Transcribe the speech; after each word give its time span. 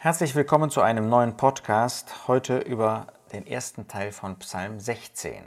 Herzlich 0.00 0.36
willkommen 0.36 0.70
zu 0.70 0.80
einem 0.80 1.08
neuen 1.08 1.36
Podcast, 1.36 2.28
heute 2.28 2.58
über 2.58 3.08
den 3.32 3.44
ersten 3.48 3.88
Teil 3.88 4.12
von 4.12 4.38
Psalm 4.38 4.78
16. 4.78 5.42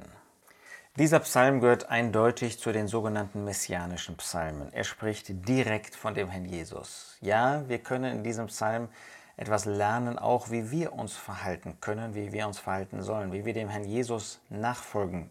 Dieser 0.98 1.22
Psalm 1.22 1.62
gehört 1.62 1.90
eindeutig 1.90 2.60
zu 2.60 2.74
den 2.74 2.90
sogenannten 2.90 3.46
messianischen 3.46 4.18
Psalmen. 4.18 4.68
Er 4.74 4.84
spricht 4.84 5.48
direkt 5.48 5.96
von 5.96 6.16
dem 6.16 6.28
Herrn 6.28 6.44
Jesus. 6.44 7.16
Ja, 7.22 7.64
wir 7.70 7.80
können 7.80 8.18
in 8.18 8.24
diesem 8.26 8.48
Psalm 8.48 8.90
etwas 9.38 9.64
lernen, 9.64 10.20
auch 10.20 10.52
wie 10.52 10.70
wir 10.70 10.92
uns 10.92 11.16
verhalten 11.16 11.78
können, 11.80 12.14
wie 12.14 12.34
wir 12.34 12.46
uns 12.46 12.60
verhalten 12.60 13.04
sollen, 13.04 13.32
wie 13.32 13.46
wir 13.46 13.54
dem 13.54 13.70
Herrn 13.70 13.86
Jesus 13.86 14.42
nachfolgen 14.50 15.30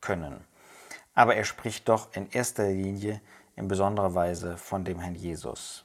können. 0.00 0.42
Aber 1.14 1.36
er 1.36 1.44
spricht 1.44 1.90
doch 1.90 2.08
in 2.14 2.30
erster 2.30 2.68
Linie 2.68 3.20
in 3.54 3.68
besonderer 3.68 4.14
Weise 4.14 4.56
von 4.56 4.82
dem 4.82 4.98
Herrn 4.98 5.14
Jesus. 5.14 5.84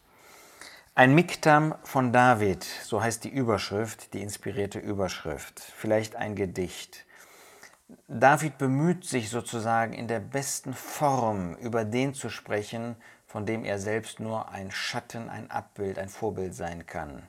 Ein 0.97 1.13
Miktam 1.13 1.75
von 1.83 2.11
David, 2.11 2.63
so 2.63 3.03
heißt 3.03 3.23
die 3.23 3.29
Überschrift, 3.29 4.15
die 4.15 4.23
inspirierte 4.23 4.79
Überschrift, 4.79 5.59
vielleicht 5.59 6.15
ein 6.15 6.33
Gedicht. 6.33 7.05
David 8.07 8.57
bemüht 8.57 9.05
sich 9.05 9.29
sozusagen 9.29 9.93
in 9.93 10.07
der 10.07 10.19
besten 10.19 10.73
Form 10.73 11.53
über 11.57 11.85
den 11.85 12.15
zu 12.15 12.31
sprechen, 12.31 12.95
von 13.27 13.45
dem 13.45 13.63
er 13.63 13.77
selbst 13.77 14.19
nur 14.19 14.49
ein 14.49 14.71
Schatten, 14.71 15.29
ein 15.29 15.51
Abbild, 15.51 15.99
ein 15.99 16.09
Vorbild 16.09 16.55
sein 16.55 16.87
kann. 16.87 17.21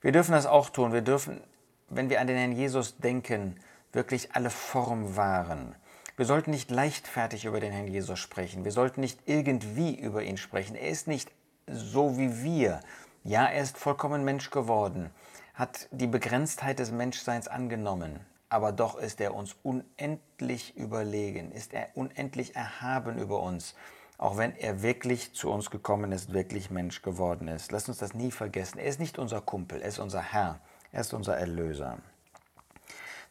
Wir 0.00 0.12
dürfen 0.12 0.32
das 0.32 0.46
auch 0.46 0.70
tun. 0.70 0.94
Wir 0.94 1.02
dürfen, 1.02 1.42
wenn 1.90 2.08
wir 2.08 2.18
an 2.22 2.28
den 2.28 2.38
Herrn 2.38 2.52
Jesus 2.52 2.96
denken, 2.96 3.60
wirklich 3.92 4.34
alle 4.34 4.48
Form 4.48 5.16
wahren. 5.16 5.74
Wir 6.16 6.24
sollten 6.24 6.50
nicht 6.50 6.70
leichtfertig 6.70 7.44
über 7.44 7.60
den 7.60 7.72
Herrn 7.72 7.88
Jesus 7.88 8.18
sprechen. 8.18 8.64
Wir 8.64 8.72
sollten 8.72 9.02
nicht 9.02 9.20
irgendwie 9.26 9.94
über 9.94 10.22
ihn 10.22 10.38
sprechen. 10.38 10.76
Er 10.76 10.88
ist 10.88 11.08
nicht 11.08 11.30
so 11.66 12.16
wie 12.16 12.42
wir. 12.42 12.80
Ja, 13.24 13.46
er 13.46 13.62
ist 13.62 13.76
vollkommen 13.76 14.24
Mensch 14.24 14.50
geworden, 14.50 15.10
hat 15.54 15.88
die 15.90 16.06
Begrenztheit 16.06 16.78
des 16.78 16.92
Menschseins 16.92 17.48
angenommen, 17.48 18.20
aber 18.48 18.72
doch 18.72 18.96
ist 18.96 19.20
er 19.20 19.34
uns 19.34 19.56
unendlich 19.62 20.76
überlegen, 20.76 21.50
ist 21.50 21.74
er 21.74 21.88
unendlich 21.94 22.54
erhaben 22.54 23.18
über 23.18 23.40
uns, 23.40 23.74
auch 24.18 24.36
wenn 24.36 24.56
er 24.56 24.82
wirklich 24.82 25.34
zu 25.34 25.50
uns 25.50 25.70
gekommen 25.70 26.12
ist, 26.12 26.32
wirklich 26.32 26.70
Mensch 26.70 27.02
geworden 27.02 27.48
ist. 27.48 27.72
Lasst 27.72 27.88
uns 27.88 27.98
das 27.98 28.14
nie 28.14 28.30
vergessen. 28.30 28.78
Er 28.78 28.86
ist 28.86 29.00
nicht 29.00 29.18
unser 29.18 29.40
Kumpel, 29.40 29.82
er 29.82 29.88
ist 29.88 29.98
unser 29.98 30.22
Herr, 30.22 30.60
er 30.92 31.00
ist 31.00 31.12
unser 31.12 31.36
Erlöser. 31.36 31.98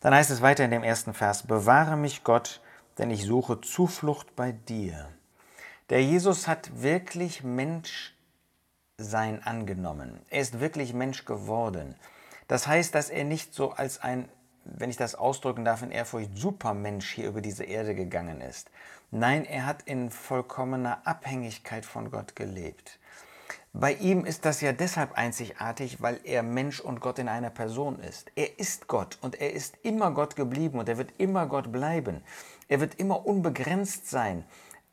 Dann 0.01 0.13
heißt 0.13 0.29
es 0.29 0.41
weiter 0.41 0.65
in 0.65 0.71
dem 0.71 0.83
ersten 0.83 1.13
Vers, 1.13 1.47
bewahre 1.47 1.95
mich 1.95 2.23
Gott, 2.23 2.61
denn 2.97 3.09
ich 3.09 3.25
suche 3.25 3.61
Zuflucht 3.61 4.35
bei 4.35 4.51
dir. 4.51 5.09
Der 5.89 6.03
Jesus 6.03 6.47
hat 6.47 6.81
wirklich 6.81 7.43
Mensch 7.43 8.14
sein 8.97 9.43
angenommen. 9.43 10.19
Er 10.29 10.41
ist 10.41 10.59
wirklich 10.59 10.93
Mensch 10.93 11.25
geworden. 11.25 11.95
Das 12.47 12.67
heißt, 12.67 12.95
dass 12.95 13.09
er 13.09 13.23
nicht 13.23 13.53
so 13.53 13.71
als 13.71 13.99
ein, 13.99 14.29
wenn 14.63 14.89
ich 14.89 14.97
das 14.97 15.15
ausdrücken 15.15 15.65
darf, 15.65 15.81
in 15.81 15.91
Ehrfurcht 15.91 16.37
Supermensch 16.37 17.11
hier 17.11 17.27
über 17.27 17.41
diese 17.41 17.65
Erde 17.65 17.95
gegangen 17.95 18.41
ist. 18.41 18.69
Nein, 19.11 19.45
er 19.45 19.65
hat 19.65 19.83
in 19.83 20.09
vollkommener 20.11 21.05
Abhängigkeit 21.05 21.85
von 21.85 22.09
Gott 22.09 22.35
gelebt. 22.35 22.99
Bei 23.73 23.93
ihm 23.93 24.23
ist 24.23 24.45
das 24.45 24.61
ja 24.61 24.71
deshalb 24.71 25.17
einzigartig, 25.17 26.01
weil 26.01 26.21
er 26.23 26.43
Mensch 26.43 26.79
und 26.79 27.01
Gott 27.01 27.19
in 27.19 27.27
einer 27.27 27.49
Person 27.49 27.99
ist. 27.99 28.31
Er 28.35 28.57
ist 28.57 28.87
Gott 28.87 29.17
und 29.21 29.41
er 29.41 29.51
ist 29.51 29.77
immer 29.83 30.11
Gott 30.11 30.37
geblieben 30.37 30.79
und 30.79 30.87
er 30.87 30.97
wird 30.97 31.11
immer 31.17 31.45
Gott 31.47 31.73
bleiben. 31.73 32.23
Er 32.69 32.79
wird 32.79 32.95
immer 32.95 33.25
unbegrenzt 33.25 34.09
sein. 34.09 34.45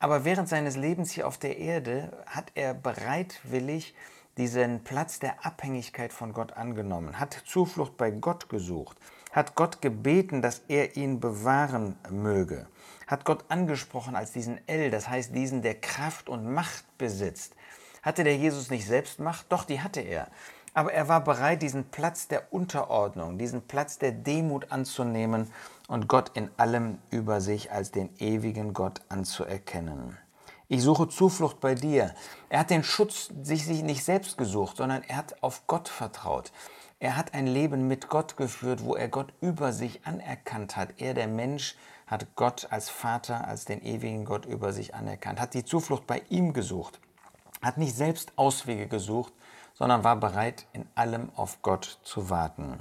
Aber 0.03 0.25
während 0.25 0.49
seines 0.49 0.75
Lebens 0.75 1.11
hier 1.11 1.25
auf 1.25 1.37
der 1.37 1.59
Erde 1.59 2.11
hat 2.25 2.51
er 2.55 2.73
bereitwillig 2.73 3.95
diesen 4.35 4.83
Platz 4.83 5.19
der 5.19 5.45
Abhängigkeit 5.45 6.11
von 6.11 6.33
Gott 6.33 6.57
angenommen, 6.57 7.21
hat 7.21 7.41
Zuflucht 7.45 7.95
bei 7.95 8.11
Gott 8.11 8.49
gesucht, 8.49 8.97
hat 9.31 9.55
Gott 9.55 9.81
gebeten, 9.81 10.41
dass 10.41 10.63
er 10.67 10.97
ihn 10.97 11.21
bewahren 11.21 11.95
möge, 12.09 12.67
hat 13.07 13.23
Gott 13.23 13.45
angesprochen 13.47 14.17
als 14.17 14.33
diesen 14.33 14.59
El, 14.67 14.91
das 14.91 15.07
heißt 15.07 15.33
diesen, 15.33 15.61
der 15.61 15.75
Kraft 15.75 16.27
und 16.27 16.53
Macht 16.53 16.83
besitzt. 16.97 17.55
Hatte 18.01 18.25
der 18.25 18.35
Jesus 18.35 18.69
nicht 18.69 18.85
selbst 18.85 19.21
Macht? 19.21 19.45
Doch, 19.53 19.63
die 19.63 19.79
hatte 19.79 20.01
er. 20.01 20.27
Aber 20.73 20.93
er 20.93 21.07
war 21.07 21.23
bereit, 21.23 21.61
diesen 21.61 21.85
Platz 21.85 22.27
der 22.27 22.51
Unterordnung, 22.51 23.37
diesen 23.37 23.61
Platz 23.61 23.99
der 23.99 24.11
Demut 24.11 24.71
anzunehmen 24.71 25.51
und 25.87 26.07
Gott 26.07 26.31
in 26.33 26.49
allem 26.57 26.97
über 27.11 27.41
sich 27.41 27.71
als 27.71 27.91
den 27.91 28.09
ewigen 28.17 28.73
Gott 28.73 29.01
anzuerkennen. 29.09 30.17
Ich 30.67 30.81
suche 30.81 31.07
Zuflucht 31.09 31.59
bei 31.59 31.75
dir. 31.75 32.15
Er 32.49 32.61
hat 32.61 32.71
den 32.71 32.83
Schutz 32.83 33.29
sich, 33.43 33.65
sich 33.65 33.83
nicht 33.83 34.03
selbst 34.03 34.37
gesucht, 34.37 34.77
sondern 34.77 35.03
er 35.03 35.17
hat 35.17 35.43
auf 35.43 35.67
Gott 35.67 35.89
vertraut. 35.89 36.51
Er 36.99 37.17
hat 37.17 37.33
ein 37.33 37.47
Leben 37.47 37.87
mit 37.87 38.09
Gott 38.09 38.37
geführt, 38.37 38.83
wo 38.83 38.95
er 38.95 39.09
Gott 39.09 39.33
über 39.41 39.73
sich 39.73 40.07
anerkannt 40.07 40.77
hat. 40.77 41.01
Er, 41.01 41.13
der 41.13 41.27
Mensch, 41.27 41.75
hat 42.07 42.35
Gott 42.35 42.67
als 42.69 42.89
Vater, 42.89 43.47
als 43.47 43.65
den 43.65 43.83
ewigen 43.83 44.25
Gott 44.25 44.45
über 44.45 44.73
sich 44.73 44.93
anerkannt, 44.95 45.39
hat 45.39 45.53
die 45.53 45.65
Zuflucht 45.65 46.05
bei 46.07 46.21
ihm 46.29 46.53
gesucht, 46.53 46.99
hat 47.61 47.77
nicht 47.77 47.95
selbst 47.95 48.33
Auswege 48.35 48.87
gesucht, 48.87 49.33
sondern 49.73 50.03
war 50.03 50.15
bereit, 50.15 50.65
in 50.73 50.87
allem 50.95 51.31
auf 51.35 51.61
Gott 51.61 51.99
zu 52.03 52.29
warten. 52.29 52.79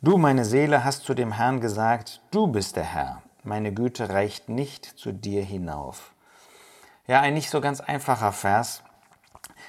Du, 0.00 0.18
meine 0.18 0.44
Seele, 0.44 0.84
hast 0.84 1.04
zu 1.04 1.14
dem 1.14 1.32
Herrn 1.32 1.60
gesagt, 1.60 2.20
du 2.30 2.46
bist 2.46 2.76
der 2.76 2.84
Herr, 2.84 3.22
meine 3.42 3.72
Güte 3.72 4.10
reicht 4.10 4.48
nicht 4.48 4.84
zu 4.84 5.12
dir 5.12 5.42
hinauf. 5.42 6.12
Ja, 7.06 7.20
ein 7.20 7.34
nicht 7.34 7.50
so 7.50 7.60
ganz 7.60 7.80
einfacher 7.80 8.32
Vers. 8.32 8.82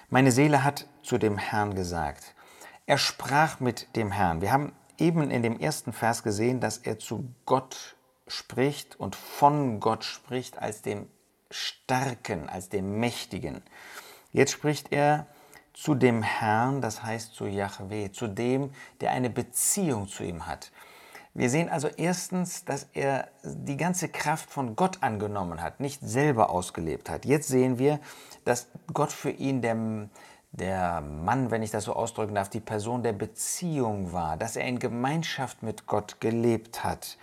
Meine 0.10 0.32
Seele 0.32 0.64
hat 0.64 0.88
zu 1.04 1.18
dem 1.18 1.38
Herrn 1.38 1.76
gesagt. 1.76 2.34
Er 2.88 2.98
sprach 2.98 3.60
mit 3.60 3.96
dem 3.96 4.12
Herrn. 4.12 4.42
Wir 4.42 4.52
haben 4.52 4.74
eben 4.98 5.30
in 5.30 5.44
dem 5.44 5.60
ersten 5.60 5.94
Vers 5.94 6.24
gesehen, 6.24 6.60
dass 6.60 6.80
er 6.80 6.98
zu 7.00 7.32
Gott 7.46 7.96
spricht 8.28 9.00
und 9.00 9.16
von 9.16 9.80
Gott 9.80 10.04
spricht 10.04 10.58
als 10.60 10.82
dem 10.82 11.08
Starken, 11.52 12.50
als 12.50 12.70
dem 12.70 13.00
Mächtigen. 13.00 13.62
Jetzt 14.32 14.52
spricht 14.52 14.92
er 14.92 15.28
zu 15.78 15.94
dem 15.94 16.24
Herrn, 16.24 16.82
das 16.82 17.04
heißt 17.04 17.36
zu 17.36 17.46
Yahweh, 17.46 18.12
zu 18.12 18.28
dem, 18.28 18.72
der 19.00 19.12
eine 19.12 19.30
Beziehung 19.30 20.08
zu 20.08 20.24
ihm 20.24 20.48
hat. 20.48 20.72
Wir 21.36 21.52
sehen 21.52 21.70
also 21.70 21.88
erstens, 21.88 22.66
dass 22.66 22.88
er 22.94 23.28
die 23.44 23.78
ganze 23.78 24.10
Kraft 24.10 24.50
von 24.50 24.76
Gott 24.76 25.04
angenommen 25.04 25.62
hat, 25.62 25.80
nicht 25.80 26.02
selber 26.02 26.50
ausgelebt 26.50 27.12
hat. 27.12 27.26
Jetzt 27.26 27.48
sehen 27.48 27.78
wir, 27.78 28.00
dass 28.44 28.70
Gott 28.92 29.12
für 29.12 29.30
ihn 29.30 29.62
der, 29.62 30.10
der 30.52 31.02
Mann, 31.02 31.52
wenn 31.52 31.62
ich 31.62 31.70
das 31.70 31.84
so 31.84 31.94
ausdrücken 31.94 32.34
darf, 32.34 32.50
die 32.50 32.60
Person 32.60 33.04
der 33.04 33.14
Beziehung 33.14 34.12
war, 34.12 34.36
dass 34.36 34.56
er 34.56 34.66
in 34.66 34.80
Gemeinschaft 34.80 35.62
mit 35.62 35.86
Gott 35.86 36.20
gelebt 36.20 36.84
hat. 36.84 37.20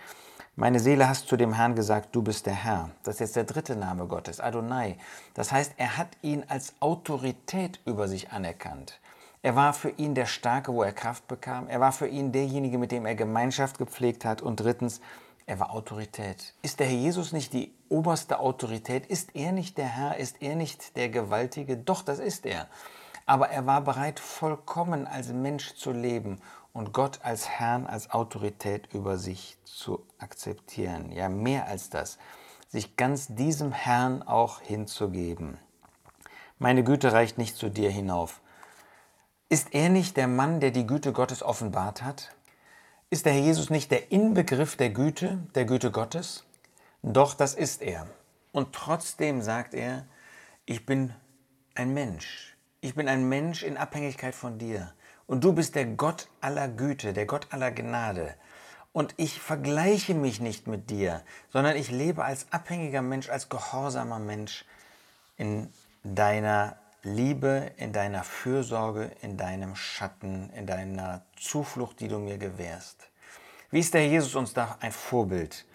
Meine 0.57 0.79
Seele 0.79 1.09
hast 1.09 1.27
zu 1.27 1.35
dem 1.35 1.51
Herrn 1.51 1.75
gesagt, 1.75 2.15
du 2.15 2.21
bist 2.21 2.45
der 2.45 2.53
Herr. 2.53 2.89
Das 3.03 3.15
ist 3.15 3.19
jetzt 3.19 3.35
der 3.35 3.43
dritte 3.43 3.75
Name 3.75 4.05
Gottes, 4.05 4.39
Adonai. 4.39 4.95
Das 5.33 5.51
heißt, 5.51 5.73
er 5.75 5.97
hat 5.97 6.07
ihn 6.21 6.45
als 6.47 6.75
Autorität 6.79 7.81
über 7.85 8.07
sich 8.07 8.31
anerkannt. 8.31 9.01
Er 9.41 9.57
war 9.57 9.73
für 9.73 9.89
ihn 9.89 10.15
der 10.15 10.27
Starke, 10.27 10.73
wo 10.73 10.81
er 10.81 10.93
Kraft 10.93 11.27
bekam. 11.27 11.67
Er 11.67 11.81
war 11.81 11.91
für 11.91 12.07
ihn 12.07 12.31
derjenige, 12.31 12.77
mit 12.77 12.93
dem 12.93 13.05
er 13.05 13.15
Gemeinschaft 13.15 13.77
gepflegt 13.79 14.23
hat. 14.23 14.41
Und 14.41 14.61
drittens, 14.61 15.01
er 15.45 15.59
war 15.59 15.71
Autorität. 15.71 16.53
Ist 16.61 16.79
der 16.79 16.87
Herr 16.87 16.95
Jesus 16.95 17.33
nicht 17.33 17.51
die 17.51 17.73
oberste 17.89 18.39
Autorität? 18.39 19.05
Ist 19.07 19.35
er 19.35 19.51
nicht 19.51 19.77
der 19.77 19.87
Herr? 19.87 20.15
Ist 20.15 20.41
er 20.41 20.55
nicht 20.55 20.95
der 20.95 21.09
Gewaltige? 21.09 21.75
Doch, 21.75 22.01
das 22.01 22.19
ist 22.19 22.45
er. 22.45 22.69
Aber 23.25 23.49
er 23.49 23.65
war 23.65 23.81
bereit, 23.81 24.19
vollkommen 24.19 25.07
als 25.07 25.29
Mensch 25.29 25.73
zu 25.75 25.91
leben 25.91 26.39
und 26.73 26.93
Gott 26.93 27.19
als 27.23 27.49
Herrn, 27.49 27.87
als 27.87 28.11
Autorität 28.11 28.93
über 28.93 29.17
sich 29.17 29.57
zu 29.63 30.05
akzeptieren. 30.19 31.11
Ja, 31.11 31.29
mehr 31.29 31.67
als 31.67 31.89
das, 31.89 32.17
sich 32.67 32.97
ganz 32.97 33.27
diesem 33.27 33.71
Herrn 33.71 34.21
auch 34.21 34.61
hinzugeben. 34.61 35.57
Meine 36.59 36.83
Güte 36.83 37.13
reicht 37.13 37.37
nicht 37.37 37.55
zu 37.55 37.69
dir 37.69 37.89
hinauf. 37.89 38.41
Ist 39.49 39.73
er 39.73 39.89
nicht 39.89 40.17
der 40.17 40.27
Mann, 40.27 40.59
der 40.59 40.71
die 40.71 40.87
Güte 40.87 41.13
Gottes 41.13 41.43
offenbart 41.43 42.01
hat? 42.01 42.35
Ist 43.09 43.25
der 43.25 43.33
Herr 43.33 43.41
Jesus 43.41 43.69
nicht 43.69 43.91
der 43.91 44.11
Inbegriff 44.11 44.75
der 44.75 44.89
Güte, 44.89 45.37
der 45.53 45.65
Güte 45.65 45.91
Gottes? 45.91 46.43
Doch, 47.03 47.33
das 47.35 47.53
ist 47.53 47.81
er. 47.81 48.07
Und 48.51 48.73
trotzdem 48.73 49.41
sagt 49.41 49.73
er, 49.73 50.05
ich 50.65 50.85
bin 50.85 51.13
ein 51.75 51.93
Mensch. 51.93 52.54
Ich 52.85 52.93
bin 52.93 53.09
ein 53.09 53.27
Mensch 53.27 53.63
in 53.63 53.77
Abhängigkeit 53.77 54.35
von 54.35 54.59
dir. 54.59 54.93
Und 55.25 55.43
du 55.43 55.53
bist 55.53 55.73
der 55.73 55.87
Gott 55.87 56.27
aller 56.39 56.67
Güte, 56.67 57.13
der 57.13 57.25
Gott 57.25 57.47
aller 57.49 57.71
Gnade. 57.71 58.35
Und 58.93 59.15
ich 59.17 59.41
vergleiche 59.41 60.13
mich 60.13 60.39
nicht 60.39 60.67
mit 60.67 60.91
dir, 60.91 61.23
sondern 61.49 61.77
ich 61.77 61.89
lebe 61.89 62.23
als 62.23 62.45
abhängiger 62.51 63.01
Mensch, 63.01 63.27
als 63.31 63.49
gehorsamer 63.49 64.19
Mensch 64.19 64.65
in 65.35 65.73
deiner 66.03 66.77
Liebe, 67.01 67.71
in 67.77 67.91
deiner 67.91 68.23
Fürsorge, 68.23 69.09
in 69.23 69.35
deinem 69.35 69.75
Schatten, 69.75 70.51
in 70.51 70.67
deiner 70.67 71.25
Zuflucht, 71.39 71.99
die 71.99 72.07
du 72.07 72.19
mir 72.19 72.37
gewährst. 72.37 73.09
Wie 73.71 73.79
ist 73.79 73.95
der 73.95 74.07
Jesus 74.07 74.35
uns 74.35 74.53
da 74.53 74.77
ein 74.79 74.91
Vorbild? 74.91 75.65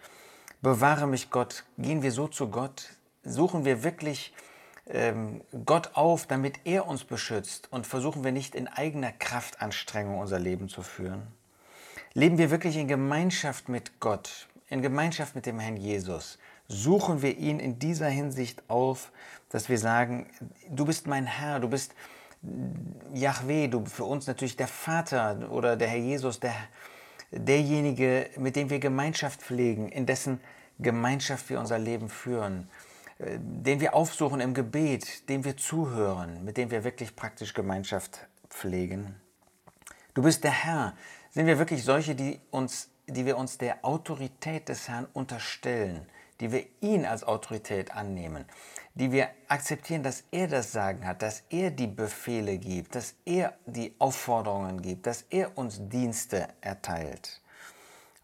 Bewahre 0.62 1.08
mich 1.08 1.28
Gott. 1.28 1.64
Gehen 1.76 2.02
wir 2.02 2.12
so 2.12 2.28
zu 2.28 2.50
Gott? 2.50 2.88
Suchen 3.24 3.64
wir 3.64 3.82
wirklich 3.82 4.32
Gott 5.64 5.90
auf, 5.94 6.26
damit 6.26 6.60
er 6.64 6.86
uns 6.88 7.04
beschützt 7.04 7.68
und 7.70 7.86
versuchen 7.86 8.24
wir 8.24 8.32
nicht 8.32 8.56
in 8.56 8.66
eigener 8.66 9.12
Kraftanstrengung 9.12 10.18
unser 10.18 10.40
Leben 10.40 10.68
zu 10.68 10.82
führen? 10.82 11.22
Leben 12.12 12.38
wir 12.38 12.50
wirklich 12.50 12.76
in 12.76 12.88
Gemeinschaft 12.88 13.68
mit 13.68 14.00
Gott, 14.00 14.48
in 14.68 14.82
Gemeinschaft 14.82 15.36
mit 15.36 15.46
dem 15.46 15.60
Herrn 15.60 15.76
Jesus? 15.76 16.38
Suchen 16.66 17.22
wir 17.22 17.38
ihn 17.38 17.60
in 17.60 17.78
dieser 17.78 18.08
Hinsicht 18.08 18.64
auf, 18.68 19.12
dass 19.48 19.68
wir 19.68 19.78
sagen, 19.78 20.26
du 20.68 20.84
bist 20.84 21.06
mein 21.06 21.26
Herr, 21.26 21.60
du 21.60 21.68
bist 21.68 21.94
Yahweh, 23.14 23.68
du 23.68 23.84
für 23.86 24.04
uns 24.04 24.26
natürlich 24.26 24.56
der 24.56 24.68
Vater 24.68 25.50
oder 25.52 25.76
der 25.76 25.88
Herr 25.88 25.98
Jesus, 25.98 26.40
der, 26.40 26.54
derjenige, 27.30 28.28
mit 28.38 28.56
dem 28.56 28.70
wir 28.70 28.80
Gemeinschaft 28.80 29.40
pflegen, 29.40 29.88
in 29.88 30.06
dessen 30.06 30.40
Gemeinschaft 30.80 31.48
wir 31.48 31.60
unser 31.60 31.78
Leben 31.78 32.08
führen, 32.08 32.68
den 33.20 33.80
wir 33.80 33.94
aufsuchen 33.94 34.40
im 34.40 34.54
Gebet, 34.54 35.28
dem 35.28 35.44
wir 35.44 35.56
zuhören, 35.56 36.44
mit 36.44 36.56
dem 36.56 36.70
wir 36.70 36.84
wirklich 36.84 37.16
praktisch 37.16 37.52
Gemeinschaft 37.52 38.26
pflegen. 38.48 39.20
Du 40.14 40.22
bist 40.22 40.42
der 40.44 40.52
Herr, 40.52 40.94
sind 41.30 41.46
wir 41.46 41.58
wirklich 41.58 41.84
solche, 41.84 42.14
die, 42.14 42.40
uns, 42.50 42.88
die 43.06 43.26
wir 43.26 43.36
uns 43.36 43.58
der 43.58 43.84
Autorität 43.84 44.68
des 44.68 44.88
Herrn 44.88 45.06
unterstellen, 45.12 46.06
die 46.40 46.50
wir 46.50 46.64
ihn 46.80 47.04
als 47.04 47.22
Autorität 47.22 47.94
annehmen, 47.94 48.46
die 48.94 49.12
wir 49.12 49.28
akzeptieren, 49.48 50.02
dass 50.02 50.24
er 50.30 50.48
das 50.48 50.72
Sagen 50.72 51.06
hat, 51.06 51.22
dass 51.22 51.42
er 51.50 51.70
die 51.70 51.86
Befehle 51.86 52.58
gibt, 52.58 52.94
dass 52.94 53.14
er 53.26 53.54
die 53.66 53.94
Aufforderungen 53.98 54.80
gibt, 54.80 55.06
dass 55.06 55.26
er 55.28 55.56
uns 55.58 55.78
Dienste 55.88 56.48
erteilt. 56.62 57.40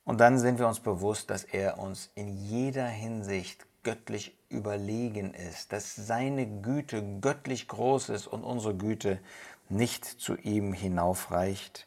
Und 0.04 0.20
dann 0.20 0.38
sind 0.38 0.58
wir 0.58 0.68
uns 0.68 0.80
bewusst, 0.80 1.30
dass 1.30 1.44
er 1.44 1.78
uns 1.78 2.10
in 2.14 2.28
jeder 2.28 2.86
Hinsicht 2.86 3.66
göttlich 3.82 4.35
überlegen 4.48 5.34
ist, 5.34 5.72
dass 5.72 5.94
seine 5.94 6.46
Güte 6.46 7.20
göttlich 7.20 7.68
groß 7.68 8.10
ist 8.10 8.26
und 8.26 8.44
unsere 8.44 8.74
Güte 8.74 9.20
nicht 9.68 10.04
zu 10.04 10.36
ihm 10.36 10.72
hinaufreicht. 10.72 11.86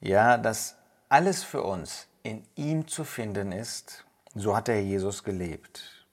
Ja, 0.00 0.38
dass 0.38 0.76
alles 1.08 1.44
für 1.44 1.62
uns 1.62 2.08
in 2.22 2.44
ihm 2.54 2.88
zu 2.88 3.04
finden 3.04 3.52
ist, 3.52 4.04
so 4.34 4.56
hat 4.56 4.68
der 4.68 4.82
Jesus 4.82 5.22
gelebt. 5.22 6.06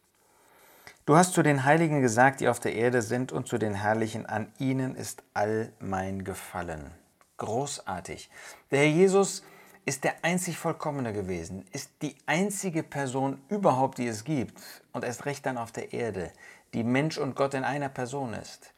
Du 1.05 1.17
hast 1.17 1.33
zu 1.33 1.43
den 1.43 1.65
Heiligen 1.65 2.01
gesagt, 2.01 2.39
die 2.39 2.47
auf 2.47 2.61
der 2.61 2.75
Erde 2.75 3.01
sind, 3.01 3.33
und 3.33 3.47
zu 3.47 3.57
den 3.57 3.73
Herrlichen, 3.73 4.25
an 4.25 4.53
ihnen 4.57 4.95
ist 4.95 5.23
all 5.33 5.73
mein 5.79 6.23
Gefallen. 6.23 6.91
Großartig. 7.37 8.29
Der 8.71 8.79
Herr 8.79 8.87
Jesus 8.87 9.43
ist 9.85 10.03
der 10.03 10.23
einzig 10.23 10.57
Vollkommene 10.57 11.13
gewesen, 11.13 11.65
ist 11.71 11.91
die 12.01 12.15
einzige 12.25 12.83
Person 12.83 13.41
überhaupt, 13.49 13.97
die 13.97 14.07
es 14.07 14.23
gibt, 14.23 14.61
und 14.91 15.03
erst 15.03 15.25
recht 15.25 15.45
dann 15.45 15.57
auf 15.57 15.71
der 15.71 15.93
Erde, 15.93 16.31
die 16.73 16.83
Mensch 16.83 17.17
und 17.17 17.35
Gott 17.35 17.53
in 17.53 17.63
einer 17.63 17.89
Person 17.89 18.33
ist 18.33 18.73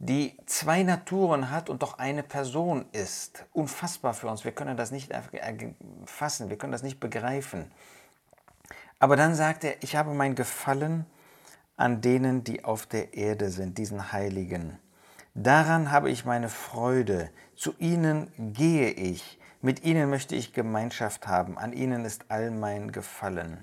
die 0.00 0.34
zwei 0.46 0.82
Naturen 0.82 1.50
hat 1.50 1.68
und 1.68 1.82
doch 1.82 1.98
eine 1.98 2.22
Person 2.22 2.86
ist. 2.92 3.44
Unfassbar 3.52 4.14
für 4.14 4.28
uns. 4.28 4.44
Wir 4.44 4.52
können 4.52 4.78
das 4.78 4.90
nicht 4.90 5.12
fassen, 6.06 6.48
wir 6.48 6.56
können 6.56 6.72
das 6.72 6.82
nicht 6.82 6.98
begreifen. 7.00 7.70
Aber 8.98 9.14
dann 9.16 9.34
sagt 9.34 9.62
er, 9.62 9.82
ich 9.82 9.96
habe 9.96 10.14
mein 10.14 10.34
Gefallen 10.34 11.04
an 11.76 12.00
denen, 12.00 12.44
die 12.44 12.64
auf 12.64 12.86
der 12.86 13.12
Erde 13.14 13.50
sind, 13.50 13.76
diesen 13.76 14.10
Heiligen. 14.10 14.78
Daran 15.34 15.90
habe 15.92 16.10
ich 16.10 16.24
meine 16.24 16.48
Freude. 16.48 17.30
Zu 17.54 17.74
ihnen 17.78 18.32
gehe 18.54 18.90
ich. 18.90 19.38
Mit 19.62 19.84
ihnen 19.84 20.08
möchte 20.08 20.34
ich 20.34 20.54
Gemeinschaft 20.54 21.26
haben. 21.26 21.58
An 21.58 21.74
ihnen 21.74 22.06
ist 22.06 22.24
all 22.28 22.50
mein 22.50 22.92
Gefallen. 22.92 23.62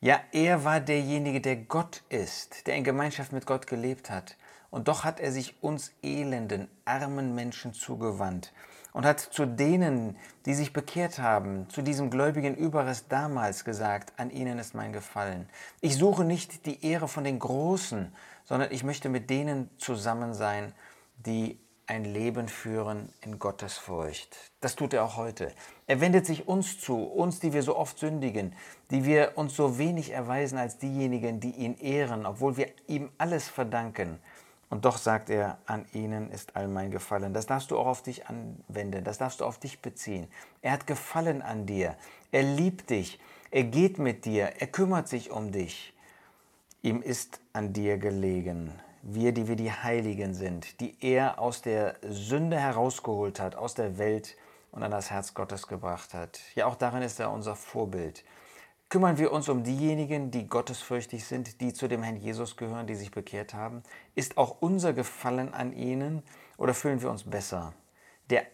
Ja, 0.00 0.20
er 0.30 0.62
war 0.62 0.78
derjenige, 0.78 1.40
der 1.40 1.56
Gott 1.56 2.04
ist, 2.08 2.68
der 2.68 2.76
in 2.76 2.84
Gemeinschaft 2.84 3.32
mit 3.32 3.44
Gott 3.44 3.66
gelebt 3.66 4.10
hat. 4.10 4.36
Und 4.70 4.86
doch 4.86 5.02
hat 5.02 5.18
er 5.18 5.32
sich 5.32 5.60
uns 5.60 5.90
elenden, 6.04 6.68
armen 6.84 7.34
Menschen 7.34 7.72
zugewandt 7.72 8.52
und 8.92 9.04
hat 9.04 9.18
zu 9.18 9.44
denen, 9.44 10.16
die 10.46 10.54
sich 10.54 10.72
bekehrt 10.72 11.18
haben, 11.18 11.68
zu 11.68 11.82
diesem 11.82 12.08
gläubigen 12.08 12.54
Überrest 12.54 13.06
damals 13.08 13.64
gesagt, 13.64 14.12
an 14.20 14.30
ihnen 14.30 14.60
ist 14.60 14.72
mein 14.72 14.92
Gefallen. 14.92 15.48
Ich 15.80 15.96
suche 15.96 16.24
nicht 16.24 16.64
die 16.64 16.86
Ehre 16.86 17.08
von 17.08 17.24
den 17.24 17.40
Großen, 17.40 18.14
sondern 18.44 18.70
ich 18.70 18.84
möchte 18.84 19.08
mit 19.08 19.30
denen 19.30 19.68
zusammen 19.78 20.32
sein, 20.32 20.72
die 21.16 21.58
ein 21.86 22.04
Leben 22.04 22.48
führen 22.48 23.08
in 23.22 23.38
Gottes 23.38 23.76
Furcht. 23.76 24.36
Das 24.60 24.76
tut 24.76 24.94
er 24.94 25.04
auch 25.04 25.16
heute. 25.16 25.52
Er 25.86 26.00
wendet 26.00 26.26
sich 26.26 26.48
uns 26.48 26.80
zu, 26.80 27.02
uns, 27.02 27.40
die 27.40 27.52
wir 27.52 27.62
so 27.62 27.76
oft 27.76 27.98
sündigen, 27.98 28.54
die 28.90 29.04
wir 29.04 29.32
uns 29.36 29.56
so 29.56 29.78
wenig 29.78 30.10
erweisen 30.10 30.58
als 30.58 30.78
diejenigen, 30.78 31.40
die 31.40 31.50
ihn 31.50 31.76
ehren, 31.78 32.26
obwohl 32.26 32.56
wir 32.56 32.68
ihm 32.86 33.10
alles 33.18 33.48
verdanken. 33.48 34.18
Und 34.70 34.86
doch 34.86 34.96
sagt 34.96 35.28
er, 35.28 35.58
an 35.66 35.84
ihnen 35.92 36.30
ist 36.30 36.56
all 36.56 36.66
mein 36.66 36.90
Gefallen. 36.90 37.34
Das 37.34 37.44
darfst 37.44 37.70
du 37.70 37.78
auch 37.78 37.86
auf 37.86 38.02
dich 38.02 38.26
anwenden, 38.26 39.04
das 39.04 39.18
darfst 39.18 39.40
du 39.40 39.44
auf 39.44 39.58
dich 39.58 39.80
beziehen. 39.80 40.28
Er 40.62 40.72
hat 40.72 40.86
Gefallen 40.86 41.42
an 41.42 41.66
dir, 41.66 41.94
er 42.30 42.42
liebt 42.42 42.88
dich, 42.88 43.20
er 43.50 43.64
geht 43.64 43.98
mit 43.98 44.24
dir, 44.24 44.54
er 44.60 44.66
kümmert 44.68 45.08
sich 45.08 45.30
um 45.30 45.52
dich. 45.52 45.92
Ihm 46.80 47.02
ist 47.02 47.40
an 47.52 47.74
dir 47.74 47.98
gelegen. 47.98 48.72
Wir, 49.02 49.32
die 49.32 49.48
wir 49.48 49.56
die 49.56 49.72
Heiligen 49.72 50.32
sind, 50.32 50.80
die 50.80 50.96
er 51.00 51.40
aus 51.40 51.60
der 51.60 51.96
Sünde 52.02 52.58
herausgeholt 52.58 53.40
hat, 53.40 53.56
aus 53.56 53.74
der 53.74 53.98
Welt 53.98 54.36
und 54.70 54.82
an 54.82 54.92
das 54.92 55.10
Herz 55.10 55.34
Gottes 55.34 55.66
gebracht 55.66 56.14
hat. 56.14 56.40
Ja, 56.54 56.66
auch 56.66 56.76
darin 56.76 57.02
ist 57.02 57.18
er 57.18 57.32
unser 57.32 57.56
Vorbild. 57.56 58.24
Kümmern 58.88 59.18
wir 59.18 59.32
uns 59.32 59.48
um 59.48 59.64
diejenigen, 59.64 60.30
die 60.30 60.46
gottesfürchtig 60.46 61.24
sind, 61.24 61.60
die 61.60 61.72
zu 61.72 61.88
dem 61.88 62.02
Herrn 62.02 62.16
Jesus 62.16 62.56
gehören, 62.56 62.86
die 62.86 62.94
sich 62.94 63.10
bekehrt 63.10 63.54
haben? 63.54 63.82
Ist 64.14 64.36
auch 64.36 64.56
unser 64.60 64.92
Gefallen 64.92 65.54
an 65.54 65.72
ihnen 65.72 66.22
oder 66.56 66.74
fühlen 66.74 67.00
wir 67.00 67.10
uns 67.10 67.24
besser? 67.24 67.72
Der 68.30 68.44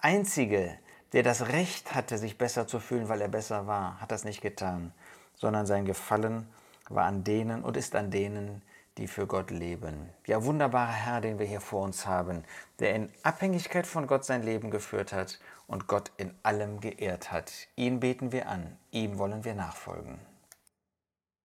Einzige, 0.00 0.78
der 1.12 1.22
das 1.22 1.48
Recht 1.48 1.94
hatte, 1.94 2.18
sich 2.18 2.38
besser 2.38 2.66
zu 2.66 2.80
fühlen, 2.80 3.08
weil 3.08 3.20
er 3.20 3.28
besser 3.28 3.66
war, 3.66 4.00
hat 4.00 4.10
das 4.10 4.24
nicht 4.24 4.40
getan, 4.40 4.92
sondern 5.34 5.66
sein 5.66 5.84
Gefallen 5.84 6.48
war 6.88 7.04
an 7.04 7.22
denen 7.22 7.62
und 7.62 7.76
ist 7.76 7.94
an 7.94 8.10
denen, 8.10 8.62
die 8.98 9.08
für 9.08 9.26
Gott 9.26 9.50
leben. 9.50 10.10
Ja, 10.26 10.44
wunderbarer 10.44 10.92
Herr, 10.92 11.20
den 11.20 11.38
wir 11.38 11.46
hier 11.46 11.60
vor 11.60 11.82
uns 11.82 12.06
haben, 12.06 12.44
der 12.78 12.94
in 12.94 13.10
Abhängigkeit 13.22 13.86
von 13.86 14.06
Gott 14.06 14.24
sein 14.24 14.42
Leben 14.42 14.70
geführt 14.70 15.12
hat 15.12 15.38
und 15.66 15.86
Gott 15.86 16.12
in 16.16 16.34
allem 16.42 16.80
geehrt 16.80 17.32
hat. 17.32 17.52
Ihn 17.76 18.00
beten 18.00 18.32
wir 18.32 18.48
an, 18.48 18.76
ihm 18.90 19.18
wollen 19.18 19.44
wir 19.44 19.54
nachfolgen. 19.54 20.18